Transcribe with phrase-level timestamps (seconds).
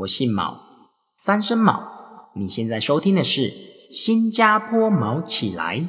[0.00, 0.60] 我姓毛，
[1.16, 2.30] 三声毛。
[2.34, 3.50] 你现在收听的是
[3.90, 5.80] 《新加坡毛起来》。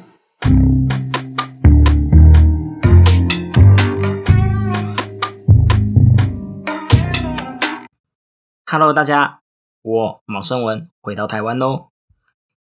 [8.64, 9.42] Hello，大家，
[9.82, 11.88] 我毛生文回到台湾喽。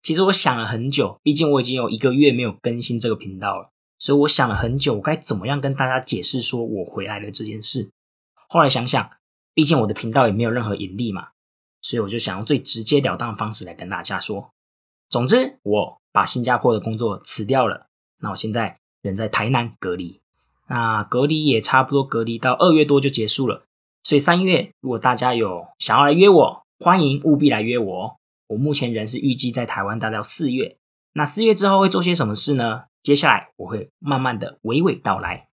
[0.03, 3.71] 其实我想了很久，毕竟我已经有一个月没有更新这个频道了，
[4.01, 7.93] 所以我想了很久，我该怎么样跟大家解释说我回来了这件事。
[8.49, 9.09] 后来想想，
[9.55, 11.29] 毕竟我的频道也没有任何盈利嘛，
[11.87, 14.51] 所以我就想用最直截了当的方式来跟大家说。
[15.09, 17.87] 总之，我把新加坡的工作辞掉了，
[18.19, 20.21] 那我现在人在台南隔离，
[20.67, 23.67] 那隔离也差不多隔离到二月多就结束了。
[24.03, 28.17] 所以三月，如果大家有想要来约我，欢迎务必来约我。
[28.49, 30.79] 我目前人是预计在台湾待到四月，
[31.13, 32.87] 那四月之后会做些什么事呢？
[33.05, 35.47] 接下来我会慢慢的娓娓道来。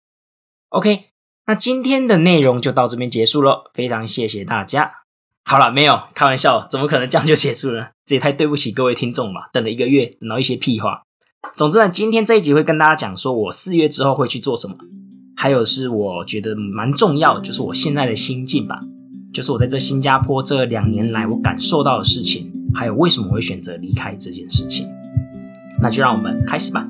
[0.68, 1.06] OK，
[1.46, 4.99] 那今天的内容就到这边结束了，非常谢谢大家。
[5.44, 7.90] 好了，没有开玩笑，怎么可能这样就结束了？
[8.06, 11.02] 这也太对不起各位听众了，等了一个月，等到一些屁话。
[11.56, 14.76] 总之呢，今天这一集会跟大家讲说我四月之后会去做什么。
[15.36, 18.80] 还有是我觉得蛮重要，就是我现在的心境吧，
[19.32, 24.86] 就是我在这新加坡这两年来我感受到的事情，还有为什么会选择离开这件事情。
[25.80, 26.86] 那就让我们开始吧。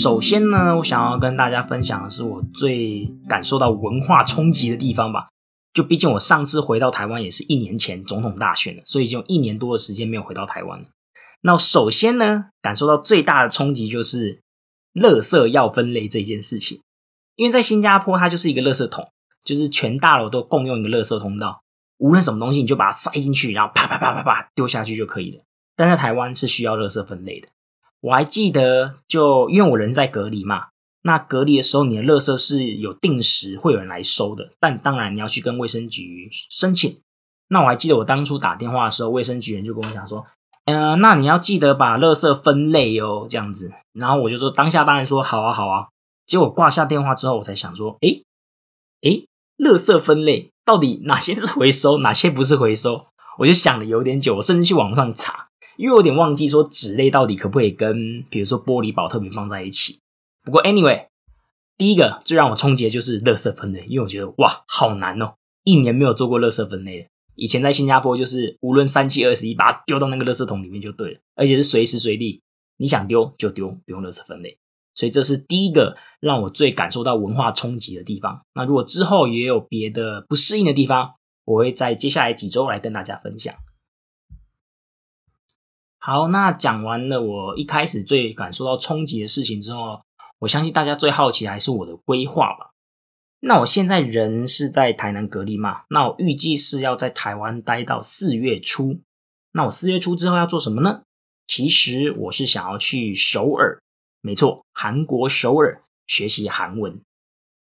[0.00, 5.28] 首先呢，我想要跟大家分享的是我最感受到文化冲击的地方吧。
[5.74, 10.86] 就毕竟我上次回到台湾也是一年前总统大选了，所以已经有一年多的时间没有回到台湾了。
[11.42, 14.40] 那首先呢，感受到最大的冲击就是
[14.94, 16.80] 垃圾要分类这件事情。
[17.36, 19.06] 因为在新加坡，它就是一个垃圾桶，
[19.44, 21.60] 就是全大楼都共用一个垃圾通道，
[21.98, 25.42] 无论什么东西，你就把它塞进去，然后啪啪啪啪啪丢下去就可以了。
[25.76, 27.48] 但在台湾是需要垃圾分类的。
[28.00, 30.68] 我还记得，就因为我人在隔离嘛，
[31.02, 36.98] 那隔离的时候，你的垃圾是有定时会有人来收的，但当然你要去跟卫生局申请。
[37.48, 40.26] 那我还记得我当初打电话的时候，卫生局人就跟我讲说。
[40.66, 43.72] 嗯，那你要记得把垃圾分类哦，这样子。
[43.92, 45.88] 然后我就说当下当然说好啊好啊。
[46.26, 48.22] 结果挂下电话之后，我才想说，诶
[49.00, 49.26] 诶，
[49.58, 53.06] 垃圾分类到底哪些是回收，哪些不是回收？
[53.38, 55.48] 我就想了有点久，我甚至去网上查，
[55.80, 59.98] 因为有点忘记说纸类到底可不可以跟比如说玻璃保特瓶放在一起。
[60.44, 61.06] 不过 anyway，
[61.78, 65.32] 第一个最让我冲击的就是垃圾分类，因为我觉得哇好难哦，
[65.64, 67.06] 一年没有做过垃圾分类了。
[67.34, 72.42] 以前在新加坡，就是无论三七二十一，把它丢到那个垃圾桶里面就对了，而且是随时随地，
[72.76, 74.58] 你想丢就丢，不用垃圾分类。
[74.94, 78.42] 所以这是第一个让我最感受到文化冲击的地方。
[78.54, 81.14] 那如果之后也有别的不适应的地方，
[81.46, 83.54] 我会在接下来几周来跟大家分享。
[86.02, 90.00] 好，那讲完了我一开始最感受到冲击的事情之后，
[90.38, 92.70] 我相信大家最好奇还是我的规划吧。
[93.40, 95.82] 那我现在人是在台南隔离嘛？
[95.90, 99.00] 那我预计是要在台湾待到四月初。
[99.52, 101.02] 那我四月初之后要做什么呢？
[101.46, 103.78] 其实我是想要去首尔，
[104.22, 107.02] 没错，韩国首尔学习韩文，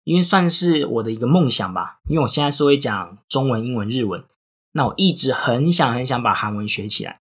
[0.04, 1.98] 因为算是我的一个梦想吧。
[2.08, 4.24] 因为我现在是会讲中文、英文、日文，
[4.72, 7.20] 那我一直很想很想把韩文学起来。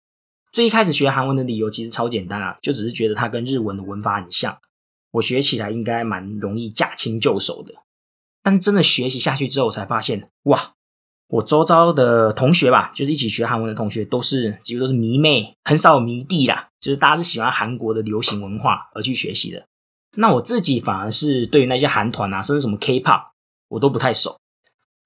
[0.53, 4.59] 最一开始学韩文的理由其实超简单啊，就只是觉得它跟日文的文法很像，
[5.13, 7.75] 我学起来应该蛮容易驾轻就熟的。
[8.43, 10.73] 但是真的学习下去之后，才发现哇，
[11.29, 16.69] 我周遭的同学吧，就是一起学韩文的同学，都是几乎都是迷妹，很少有迷弟啦。
[16.81, 19.67] 就是大家是喜欢韩国的流行文化而去学习的。
[20.17, 23.31] 那我自己反而是对于那些韩团啊，甚至什么 K-pop，
[23.69, 24.39] 我都不太熟。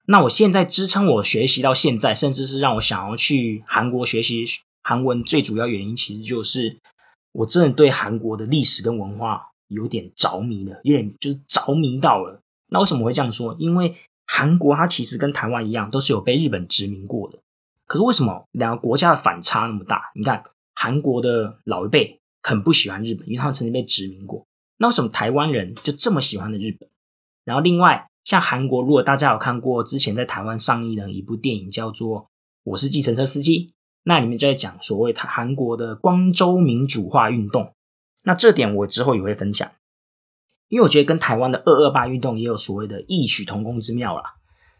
[0.05, 4.45] 那我现在支撑我学习到现在，甚至是让我想要去韩国学习
[4.83, 6.77] 韩文，最主要原因其实就是
[7.31, 12.39] 我真的对韩国的历史跟文化有点着迷了，有点就是着迷到了。
[12.67, 13.55] 那为什么会这样说？
[13.59, 13.95] 因为
[14.27, 17.39] 韩国它其实跟台湾一样，都是有被日本殖民过的。
[17.85, 20.11] 可是为什么两个国家的反差那么大？
[20.15, 20.43] 你看，
[20.73, 24.45] 韩国的老一辈很不喜欢日本，因为他们曾经被殖民过。
[24.77, 26.89] 那为什么台湾人就这么喜欢的日本？
[27.45, 32.21] 然后另外，像韩国，如果大家有看过之前在台湾上映的一部电影，叫做
[32.63, 33.67] 《我是计程车司机》，
[34.03, 37.73] 那里面就在讲所谓韩韩国的光州民主化运动。
[38.23, 39.69] 那这点我之后也会分享。
[40.69, 44.35] 因为我觉得跟台湾的二二八运动也有所谓的异曲同工之妙啦。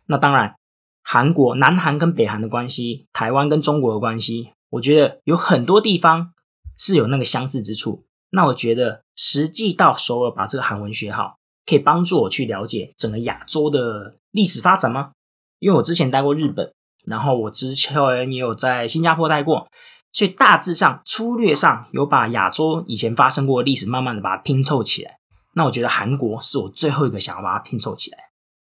[0.08, 0.56] 那当然，
[1.04, 6.34] 韩国南韩跟北韩的关系，台湾跟中国的关系，我觉得有很多地方
[6.78, 8.04] 是有那个相似之处。
[8.32, 15.12] 那我觉得实际到首尔把这个韩文学好，可以帮助我去了解整个亚洲的历史发展吗？
[15.60, 16.74] 因为我之前待过日本，
[17.06, 19.68] 然后我之前也有在新加坡待过，
[20.12, 25.18] 所以大致上粗略上有把亚洲以前发生过的历史，慢慢的把它拼凑起来。
[25.56, 28.18] 那我觉得韩国是我最后一个想要把它拼凑起来。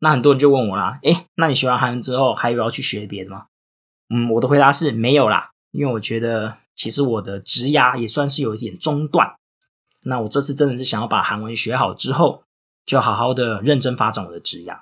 [0.00, 3.46] 那很多人就问我啦，诶，那你学完韩文之后还有要去学别的吗？
[4.12, 9.34] 嗯，我的回答是没有啦，因为我觉得其实我的职涯也算是有一点中断。
[10.04, 12.42] 那我这次真的是想要把韩文学好之后，
[12.84, 14.80] 就好好的认真发展我的职涯。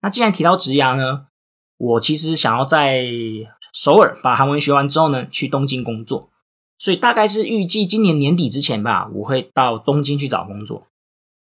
[0.00, 1.26] 那既然提到职涯呢，
[1.78, 3.06] 我其实想要在
[3.72, 6.30] 首尔把韩文学完之后呢，去东京工作。
[6.78, 10.86] 所以大概是预计今年年底之前吧，我会到东京去找工作。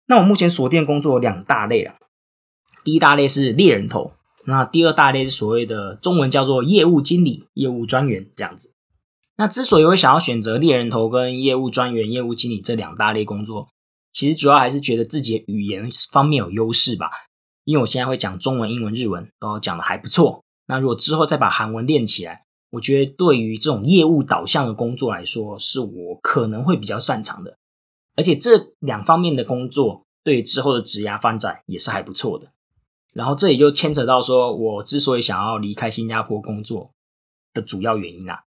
[0.07, 1.97] 那我目前锁定工作有两大类啊。
[2.85, 4.13] 第一大类是猎人头，
[4.45, 8.75] 那第二大类是所谓的中文叫做业务经理、业务专员这样子。
[9.39, 13.69] 那之所以会想要选择猎人头跟业务专员、业务经理这两大类工作，
[14.13, 17.11] 其实主要还是觉得自己的语言方面有优势吧。
[17.65, 20.45] 因为我现在会讲中文、英文、日文都讲的还不错。
[20.67, 27.57] 那如果之后再把韩文练起来，我觉得对于这种业务导向的工作来说，是我可能会比较擅长的。
[28.17, 32.49] 而且这两方面的工作，对之后的职涯发展也是还不错的。
[33.13, 36.91] 然后这也就牵扯到说，我之所以想要离开新加坡工作
[37.53, 38.41] 的主要原因啊，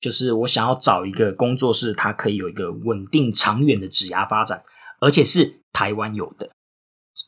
[0.00, 4.62] 就是我想要找一个工作是它可以有一个稳定长远的职涯发展，
[5.00, 6.50] 而且是台湾有的。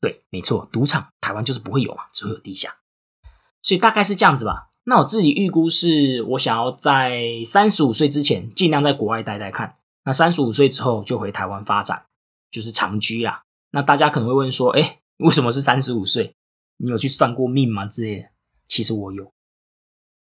[0.00, 2.75] 对，没错，赌场台湾就是不会有嘛，只会有地下。
[3.61, 4.69] 所以大概是这样子吧。
[4.84, 12.06] 那我自己预估是我想要在三十五岁之前尽量在国外待待看，那三十五岁之后就回台湾发展，
[12.50, 13.43] 就是长居啦。
[13.70, 16.34] 那大家可能会问说，哎，为什么是三十五岁？
[16.79, 17.87] 你有去算过命吗？
[17.87, 18.29] 之类的，
[18.67, 19.32] 其实我有。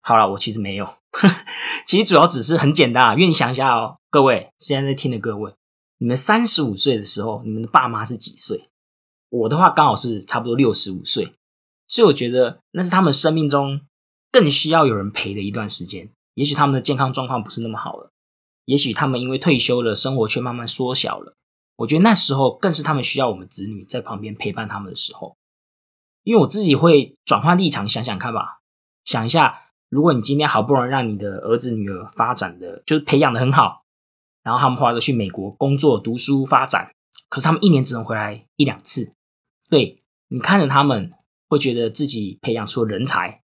[0.01, 0.87] 好了，我其实没有。
[1.87, 5.53] 其实主要只是很简单啊，因为你想一下哦，各位现在在听的各位，
[5.97, 8.69] 你们三十五岁的时候，你们的爸妈是几岁？
[9.31, 11.33] 我的话刚好是差不多六十五岁，
[11.87, 13.81] 所以我觉得那是他们生命中
[14.31, 16.09] 更需要有人陪的一段时间。
[16.35, 18.11] 也许他们的健康状况不是那么好了，
[18.65, 21.33] 也许他们因为退休了，生活却慢慢缩小了。
[21.77, 25.35] 我觉得那时候更是他们需要我们子女在旁边陪伴他们的时候。
[26.23, 28.59] 因为我自己会转换立场想想看吧，
[29.03, 33.83] 想一下，如果你今天好不容易让你的儿子女儿发展的，就是培养的很好，
[34.43, 36.91] 然后他们后来都去美国工作、读书、发展，
[37.27, 39.13] 可是他们一年只能回来一两次，
[39.71, 41.13] 对你看着他们
[41.47, 43.41] 会觉得自己培养出了人才，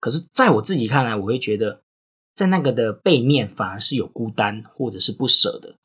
[0.00, 1.82] 可是在我自己看来，我会觉得
[2.34, 5.76] 在那个的背面反而是有孤单或者是不舍的，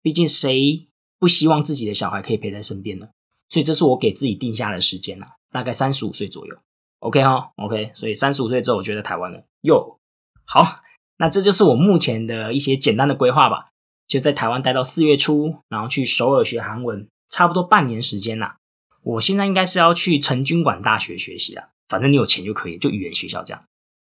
[0.00, 0.86] 毕竟谁
[1.18, 3.10] 不希望自己的小孩可以陪在身边呢？
[3.50, 5.34] 所以这是我给自己定下的时间了。
[5.50, 6.56] 大概三十五岁左右
[7.00, 9.42] ，OK 哈，OK，所以三十五岁之后，我觉得台湾了。
[9.60, 10.00] 哟，
[10.44, 10.80] 好，
[11.18, 13.68] 那这就是我目前的一些简单的规划吧。
[14.08, 18.58] 就在台湾待到四月初，然后去首尔学韩文，差不多半年时间啦。
[19.04, 23.64] 我现在应该是要去成均馆大学学习了，反正你有钱就可以，就语言学校这样。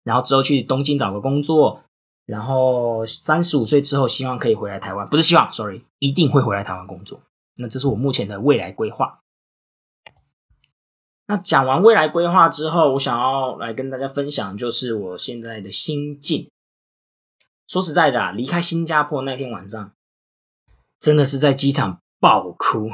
[0.04, 1.84] 然后之后去东京找个工作，
[2.26, 7.22] 然后三十五岁之后，希望可以回来台湾，不是希望，sorry，一定会回来台湾工作。
[7.56, 9.20] 那这是我目前的未来规划。
[11.28, 16.50] 那讲完未来规划之后，我想要来跟大家分享，就是我现在的心境。
[17.68, 19.94] 说实在的啊，离开新加坡那天晚上，
[21.00, 22.90] 真的是在机场爆哭，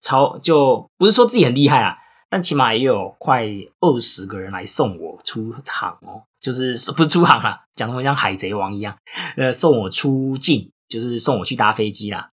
[0.00, 1.96] 超就不是说自己很厉害啊，
[2.28, 3.46] 但起码也有快
[3.80, 8.96] 二十个人来送我出航哦，就是不是出航啊， 讲的我像海贼王一样，
[9.36, 12.30] 呃，送我出境，就是送我去搭飞机啦。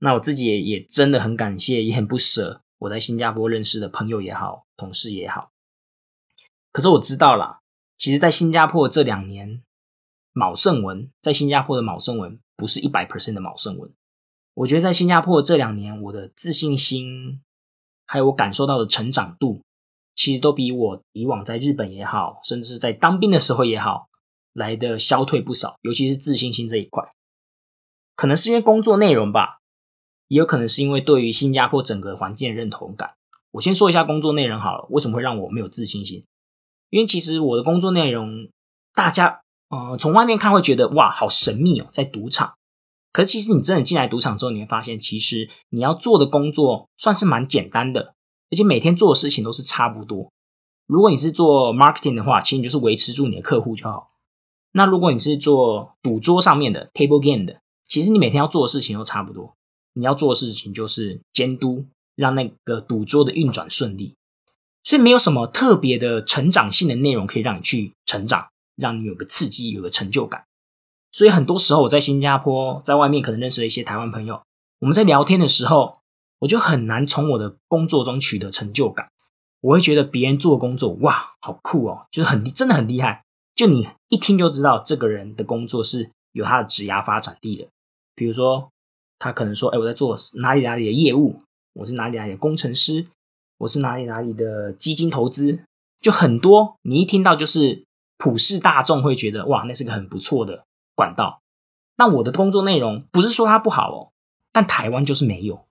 [0.00, 2.60] 那我自己也也真的很感谢，也很不舍。
[2.78, 5.50] 我在新加坡认识的朋友也好，同事也好，
[6.70, 7.60] 可是我知道啦，
[7.96, 9.62] 其实，在新加坡这两年，
[10.34, 13.90] 卯盛文在新加坡的卯圣文不是一百 percent 的卯圣文。
[14.56, 17.42] 我觉得在新加坡这两年，我的自信心
[18.06, 19.62] 还有我感受到的成长度，
[20.14, 24.06] 其实都比我以往在日本也好，甚至是在当兵的时候也好，
[24.54, 25.76] 来的消退不少。
[25.82, 27.04] 尤其是自信心这一块，
[28.14, 29.58] 可能是因为工作内容吧。
[30.28, 33.14] 也有可能是因为对于新加坡整个环境的认同感。
[33.52, 36.24] 我先说一下工作内容好了，为什么会让我没有自信心？
[36.90, 38.48] 因为其实我的工作内容，
[38.94, 42.54] 大家呃从外面看会觉得哇好神秘哦，在赌场。
[43.16, 48.14] 可是其实你真的进来赌场之后，你会发现，其实你要做的工作算是蛮简单的，
[48.50, 50.30] 而且每天做的事情都是差不多。
[50.86, 54.10] 如果你是做 marketing 的话，其实你就是维持住你的客户就好。
[54.72, 59.54] 那如果你是做赌桌上面的 table game 的，其实你每天要做的事情都差不多。
[59.94, 64.14] 你要做的事情就是监督，让那个赌桌的运转顺利，
[64.84, 70.44] 所以没有什么特别的成长性的内容可以让你去成长，让你有个刺激，有个成就感。
[71.16, 74.42] 所以很多时候我在新加坡，在外面可能认识了一些台湾朋友，
[74.80, 76.00] 我们在聊天的时候，
[76.40, 79.08] 我就很难从我的工作中取得成就感。
[79.62, 87.68] 我会觉得别人做工作哇，好酷哦，就是很真的很厉害，就你一听就知道这个人的工作是有他的职涯发展力的，
[88.14, 88.68] 比如说。
[89.18, 91.38] 他可能说：“哎，我在做哪里哪里的业务，
[91.72, 93.06] 我是哪里哪里的工程师，
[93.56, 95.60] 我是哪里哪里的基金投资，
[96.02, 97.82] 就很多你一听到就是
[98.18, 100.65] 普世大众会觉得哇，那是个很不错的
[100.96, 101.44] 管道。
[101.94, 104.12] 但我的工作内容不是说它不好哦，
[104.50, 105.66] 但台湾就是没有。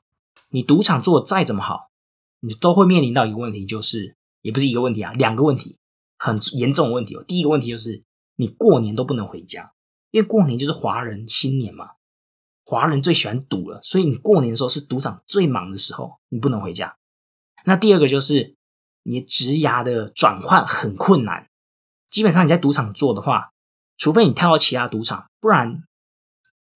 [0.49, 1.91] 你赌场做的再怎么好，
[2.39, 5.77] 你都会面临到一个问题，就是也不是一个问题啊，两个问题，
[6.17, 7.23] 很严重的问题哦。
[7.27, 8.03] 第一个问题就是
[8.37, 9.73] 你过年都不能回家，
[10.11, 11.91] 因为过年就是华人新年嘛，
[12.63, 16.95] 华人最喜欢赌了，所以你过年的时候是赌场最忙的时候，你不能回家。
[17.65, 18.55] 那第二个就是
[19.03, 21.49] 你职涯的转换很困难，
[22.07, 23.51] 基本上你在赌场做的话，
[23.97, 25.83] 除非你跳到其他赌场，不然。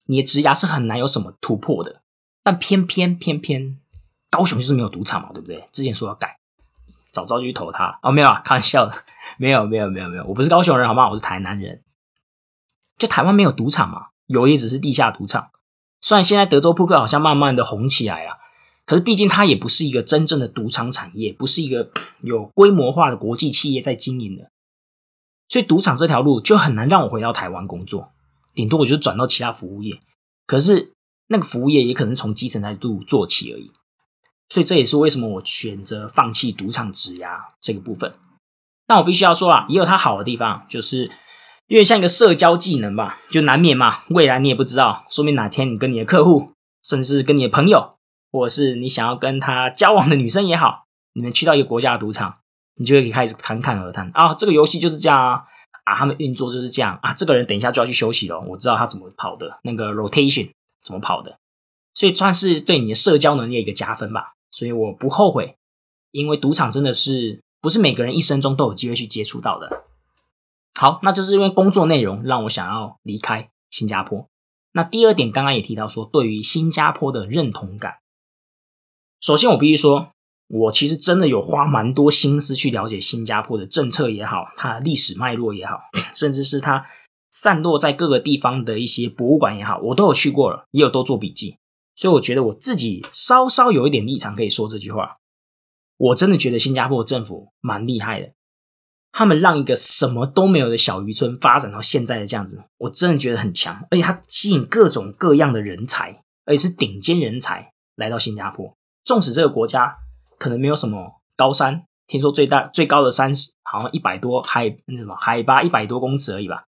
[0.05, 2.01] 你的职涯是很难有什么突破的，
[2.41, 3.77] 但偏偏偏偏
[4.31, 5.69] 高雄就是没有赌场嘛，对不对？
[5.71, 6.39] 之前说要改，
[7.11, 9.03] 早早就去投他哦，没有啊，开玩笑的，
[9.37, 11.07] 没有没有没有没有，我不是高雄人好吗？
[11.11, 11.83] 我是台南人，
[12.97, 15.51] 就台湾没有赌场嘛，有也只是地下赌场。
[16.01, 18.39] 虽然现在德州扑克好像慢慢的红起来了，
[18.87, 24.49] 可是毕竟它也不是一个真正的赌场产业，不是一个有规模化的国际企业在经营的，
[25.49, 28.11] 所以赌场这条路就很难让我回到台湾工作。
[28.53, 29.99] 顶多我就转到其他服务业，
[30.45, 30.93] 可是
[31.27, 33.71] 那个服务业也可能从基层态度做起而已，
[34.49, 38.13] 所以这也是为什么我选择放弃赌场质押这个部分。
[38.87, 41.05] 但我必须要说啊，也有它好的地方，就是
[41.67, 43.99] 有点像一个社交技能吧，就难免嘛。
[44.09, 46.51] 未来你也不知道，说明哪天你跟你的客户，
[46.83, 47.95] 甚至跟你的朋友，
[48.31, 52.39] 或者是你想要跟他交往的女生也好，你们去到一个国家的赌场，
[52.79, 55.43] 你就会开始侃侃而谈啊，这个游戏就是这样啊。
[55.83, 57.13] 啊，他们运作就是这样啊。
[57.13, 60.51] 这个人等一下就要去休息了，我知道他怎么跑的，那个 rotation
[60.83, 61.39] 怎么跑的，
[61.93, 64.33] 所以算是对你的社交能力的一个加分吧。
[64.51, 65.57] 所以我不后悔，
[66.11, 69.83] 因为赌场真的是不是每个人一生中都有机会去接触到的。
[70.79, 74.27] 好，那就是因为工作内容让我想要离开新加坡。
[74.73, 77.95] 那第二点，刚刚也提到说，对于新加坡的认同感。
[79.19, 80.11] 首先，我必须说。
[80.49, 85.77] 我其实真的有花蛮多心思去了解新加坡的政策也好，它的历史脉络也好，
[86.15, 86.87] 甚至是它
[87.29, 91.57] 散落在各个地方的一些博物馆也好，我都有去过了，也有都做笔记。
[91.95, 95.17] 所以我觉得我自己稍稍有一点立场可以说这句话。
[95.97, 98.31] 我真的觉得新加坡政府蛮厉害的，
[99.11, 103.85] 他们让一个什么都没有的小渔村发展到现在的这样子，我真的觉得很强。
[103.91, 108.75] 而且它吸引各种各样的人才，而且是顶尖人才来到新加坡。
[109.03, 109.97] 纵使这个国家。
[110.39, 113.31] 可能没有什么高山，听说最大最高的山
[113.61, 116.63] 好像一百多海那什么海拔一百多公尺而已吧。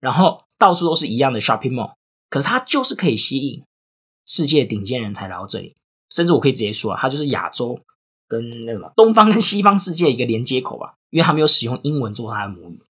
[0.00, 1.92] 然后到处都是一样的 shopping mall，
[2.28, 3.62] 可是它就是可以吸引
[4.26, 5.76] 世界顶尖人才来到这里。
[6.10, 7.78] 甚至我可以直接说啊，它就是亚洲
[8.26, 12.80] 跟那什么东方跟西方世界一个连接口吧，因为它没有使用英文做它的母语。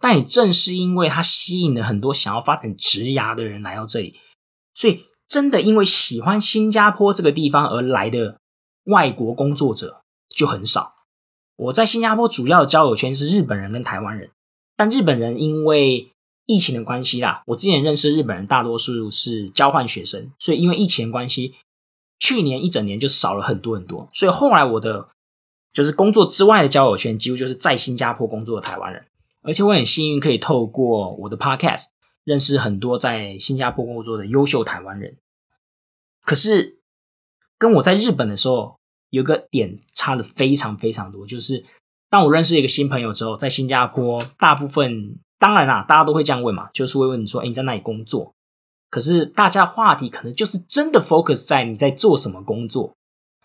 [0.00, 4.18] 但也正是因为它吸引了很多想要发展职涯的人来到这里，
[4.74, 8.39] 所以真的因为喜欢新加坡这个地方而来的。
[8.90, 11.06] 外国工作者就很少。
[11.56, 14.30] 我在新加坡主要的交友圈是日本人跟台湾人，
[14.76, 16.12] 但日本人因为
[16.46, 21.54] 疫情的关系啦，我之前认识日本人大多数是交换学生，所以因为疫情的关系，
[22.18, 24.08] 去年一整年就少了很多很多。
[24.12, 25.08] 所以后来我的
[25.72, 29.06] 就是工作之外的交友圈，几乎就是在新加坡工作的台湾人，
[29.42, 31.86] 而且我很幸运可以透过我的 Podcast
[32.24, 35.16] 认识很多在新加坡工作的优秀台湾人。
[36.24, 36.78] 可是。
[37.60, 38.79] 跟我在日本的时候
[39.10, 41.64] 有个点差的非常非常多，就是
[42.08, 48.34] 当我认识一个新朋友之后，在新加坡，大部分当然啦，大家都会这样问嘛，就是会问你说：“哎，你在哪里工作？”
[48.88, 52.94] 可是大家话题可能就是真的 focus 在你在做什么工作，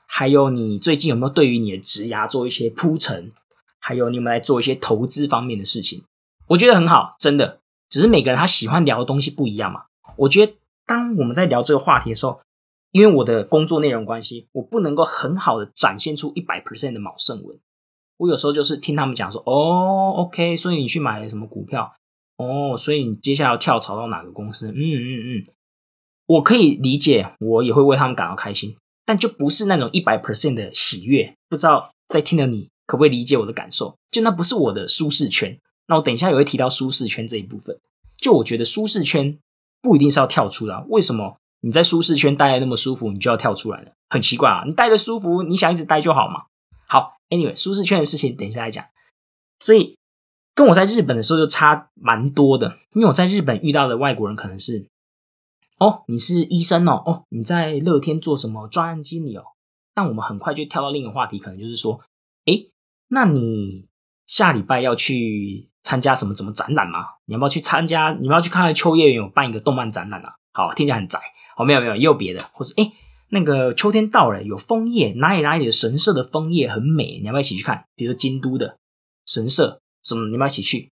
[0.07, 3.31] 还有你最近有没有对于你的职涯做一些铺陈，
[3.79, 6.03] 还有你有没有在做一些投资方面的事情。
[6.47, 9.85] 我觉得很好，真的，只是每个人他喜欢聊的东西不一样嘛。
[10.17, 10.53] 我觉得
[10.85, 12.39] 当我们在聊这个话题的时候。
[12.95, 17.59] 因为我的工作内容关系，我不能够很好的展现出一百 percent 的卯盛文。
[18.15, 21.91] 我有时候就是听他们讲说，哦，OK，所以你去买了什么股票？
[22.37, 24.69] 哦，所以你接下来要跳槽到哪个公司？
[24.69, 25.45] 嗯嗯嗯，
[26.25, 31.35] 我可以理解，我也会为他们感到开心，但就不是那种一百 percent 的喜悦。
[31.49, 33.97] 不知道在听的你可不可以理解我的感受？
[34.09, 35.59] 就那不是我的舒适圈。
[35.89, 37.77] 那我等一下也会提到舒适圈这一部分。
[38.21, 39.37] 就我觉得舒适圈
[39.81, 41.35] 不一定是要跳出的，为什么？
[41.65, 44.63] 你在舒适圈待的那么舒服，你就要跳出来了，很奇怪啊！
[44.67, 46.43] 你待的舒服，你想一直待就好嘛。
[46.85, 48.85] 好，Anyway，舒适圈的事情等一下再讲。
[49.59, 49.97] 所以
[50.53, 54.87] 跟我在日本的时候就差蛮多的，因为我在日本遇到的外国人可能是，
[55.79, 59.43] 哦，你是医生哦，哦，你在乐天做什么专案经理哦？
[59.95, 61.99] 但我们很快就跳到另一个话题，可能就是说，
[62.45, 62.69] 诶，
[63.07, 63.87] 那你
[64.27, 66.99] 下礼拜要去参加什么什么展览吗？
[67.25, 68.11] 你要不要去参加？
[68.19, 70.35] 你要不要去看看秋叶原有办一个动漫展览啊？
[70.53, 71.19] 好，听起来很窄。
[71.57, 72.91] 哦，没有没有，也有别的，或者哎，
[73.29, 77.85] 那个秋天到了，有枫叶，哪里哪里的神社的枫叶很美，你要不要一起去看？
[77.95, 78.77] 比如说京都的，
[79.25, 80.89] 神社什么，你们一起去。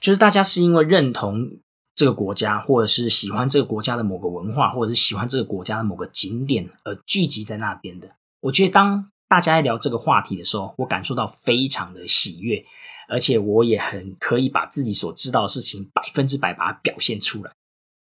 [0.00, 1.58] 就是大家是因为认同
[1.94, 8.08] 这个国家，或者是喜欢这个国家的某个文化，或者是喜欢这个国家的某个景点而聚集在那边的。
[8.40, 12.64] 我觉得当大家在聊这个话题的时候，我感受到非常的喜悦，
[13.08, 17.52] 而且我也很可以把自己所知道的事情百分之百把它表现出来。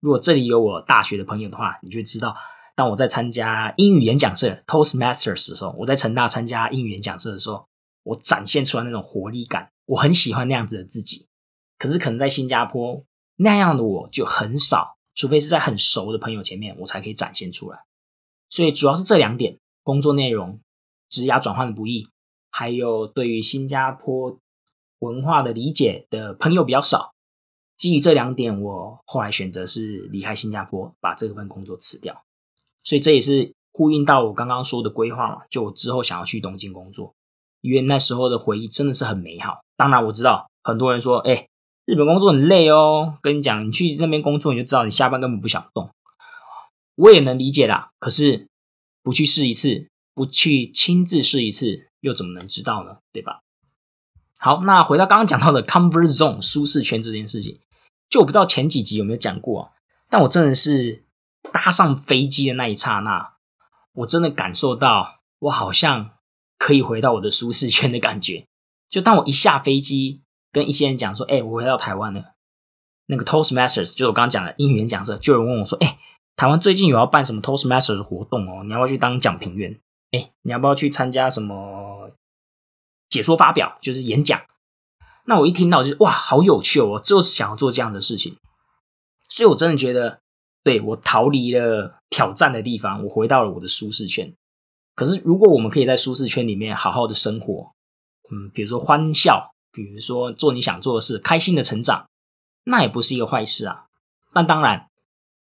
[0.04, 2.36] 如果这里有我大学的朋友的话，你就会知道，
[2.76, 7.66] 当我在参加英语演讲社 Toastmasters 的时候，我在成大参加英语演讲社的时候，
[8.04, 11.26] 我展现出来那种活力感，我很喜欢那样子的自己。
[11.78, 13.02] 可是可能在新加坡
[13.38, 17.80] 那样的我就很少，除非是在很熟的朋友前面，我才可以展现出来。
[18.50, 20.60] 所以主要是这两点：工作内容、
[21.08, 22.10] 职涯转换的不易，
[22.52, 24.38] 还有对于新加坡
[25.00, 27.14] 文化的理解的朋友比较少。
[27.84, 32.24] 基于这两点，我后来选择是离开新加坡，把这份工作辞掉。
[32.82, 37.14] 所以这也是呼应到我刚刚说的规划嘛，就我之后想要去东京工作，
[37.60, 39.60] 因为那时候的回忆真的是很美好。
[39.76, 41.46] 当然我知道很多人说，哎，
[41.84, 43.18] 日本工作很累哦。
[43.22, 45.90] 跟你讲，你去那边工作，你就知道你下班根本不想动。
[46.96, 48.48] 我也能理解啦，可是
[49.04, 53.00] 不去试一次，不去亲自试一次，又怎么能知道呢？
[53.12, 53.42] 对吧？
[54.40, 57.60] 好，那回到刚刚讲到的 comfort zone 舒适圈这件事情。
[58.14, 59.74] 就我不知道前几集有没有讲过，
[60.08, 61.04] 但我真的是
[61.52, 63.38] 搭上飞机的那一刹那，
[63.94, 66.12] 我真的感受到我好像
[66.60, 68.46] 可以回到我的舒适圈的感觉。
[68.88, 72.36] 就当我一下飞机，跟一些人讲说：“哎，我回到台湾了。”
[73.10, 75.98] 那个 Toastmasters 就是我刚刚讲的英语演讲社，就有人问我说：“哎，
[76.36, 78.64] 台湾最近有要办什么 Toastmasters 的活动哦？
[78.64, 79.82] 你要不要去当讲评员？
[80.12, 82.12] 哎，你要不要去参加什么
[83.10, 84.40] 解说发表，就是演讲？”
[85.26, 87.00] 那我一听到就是哇，好有趣哦！
[87.02, 88.38] 就是想要做这样的事情，
[89.30, 90.20] 所以我真的觉得，
[90.64, 94.36] 对我逃离了挑战的地方，我回到了我的舒适圈。
[94.96, 97.72] 可是，如果我们可以在舒适圈里面好好的生活，
[98.32, 102.08] 嗯，比如说欢笑，比如说做你想做的事，开心的成长，
[102.66, 103.86] 那也不是一个坏事啊。
[104.34, 104.88] 但当然，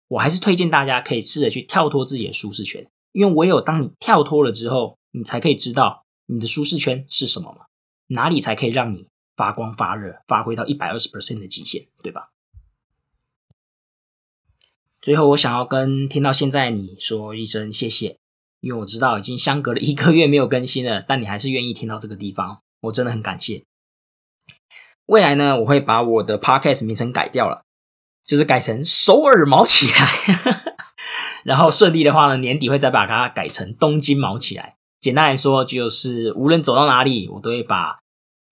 [0.08, 7.66] 我还是推荐大家可以试着去跳脱自己的舒适圈，因为唯有当你跳脱了之后，你才可以知道你的舒适圈是什么嘛，
[8.06, 9.08] 哪里才可以让你。
[9.36, 12.30] 发光发热，发挥到一百二十 percent 的极限，对吧？
[15.00, 18.18] 最后，我想要跟听到现在你说一声谢谢，
[18.60, 23.64] 因为我知道已经相隔了一个月没有更新了， 但你还是愿意听到这个地方，我真的很感谢。
[25.06, 27.64] 未来呢，我会把我的 podcast 名称改掉了，
[28.24, 30.08] 就是改成首尔毛起来，
[31.44, 34.76] 然后顺利的话呢，年底会再把它改成东京毛起来。
[35.00, 38.01] 简单来说，就是无论走到哪里，我都会把。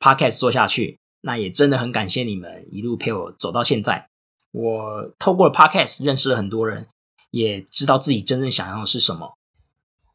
[0.00, 4.08] Podcast 做下去，那也真的很感谢你们一路陪我走到现在。
[4.50, 6.88] 我透过了 Podcast 认识了很多人，
[7.30, 9.34] 也知道自己真正想要的是什么。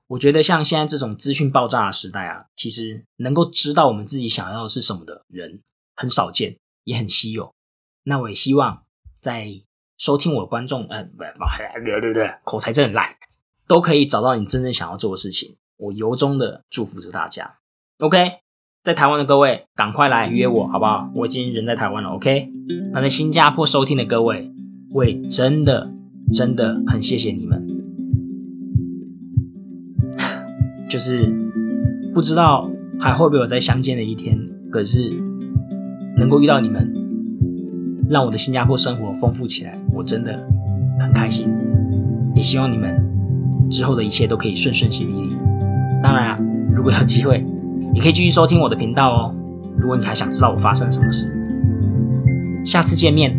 [0.07, 5.61] 我觉得像现在这种资讯爆炸的时代啊，其实能够知道我们自己想要的是什么的人
[5.95, 7.53] 很少见，也很稀有。
[8.03, 8.83] 那我也希望
[9.21, 9.47] 在
[9.97, 13.15] 收听我的观众，嗯，不不对对，口才真的烂，
[13.67, 15.57] 都可以找到你真正想要做的事情。
[15.77, 17.59] 我由衷的祝福着大家。
[17.99, 18.44] OK。
[18.85, 21.09] 在台湾的各位，赶快来约我，好不好？
[21.15, 22.51] 我已经人在台湾了，OK。
[22.93, 24.51] 那在新加坡收听的各位，
[24.91, 25.91] 我也真的
[26.31, 27.67] 真的很谢谢你们。
[30.87, 31.33] 就是
[32.13, 32.69] 不知道
[32.99, 34.37] 还会不会有再相见的一天，
[34.69, 35.11] 可是
[36.19, 36.93] 能够遇到你们，
[38.07, 40.47] 让我的新加坡生活丰富起来，我真的
[40.99, 41.51] 很开心。
[42.35, 43.03] 也希望你们
[43.67, 45.35] 之后的一切都可以顺顺利利。
[46.03, 46.39] 当然啊，
[46.71, 47.43] 如果有机会。
[47.93, 49.35] 你可以继续收听我的频道哦。
[49.77, 51.29] 如果你还想知道我发生了什么事，
[52.63, 53.35] 下次见面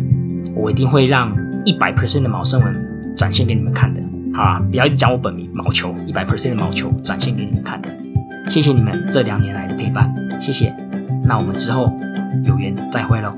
[0.55, 4.01] 我一定会让一百 percent 的毛生文展现给你们看的。
[4.33, 7.89] 好啊，不要一直讲我本名毛球，一百 percent 的毛球展现给你们看的。
[8.49, 10.73] 谢谢你们这两年来的陪伴，谢谢。
[11.25, 11.91] 那我们之后
[12.45, 13.33] 有缘再会喽。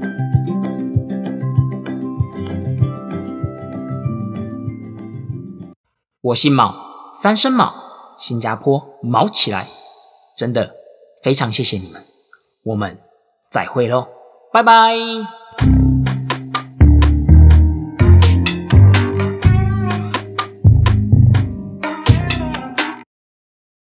[6.22, 6.76] 我姓毛，
[7.14, 7.74] 三声毛，
[8.18, 9.68] 新加坡毛起来，
[10.36, 10.79] 真的。
[11.22, 12.02] 非常谢谢你们，
[12.64, 12.98] 我们
[13.50, 14.08] 再会喽，
[14.54, 15.89] 拜拜。